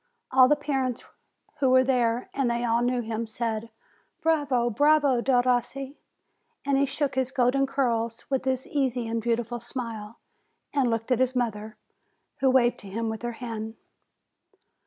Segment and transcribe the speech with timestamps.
[0.31, 1.03] All the parents
[1.59, 3.69] who were there and they all knew him said:
[4.23, 5.97] "Bravo, bravo, Derossi!"
[6.65, 10.17] And he shook his golden curls, with his easy and beautiful smile,
[10.73, 11.77] and looked at his mother,
[12.39, 13.75] who waved to him with her hand.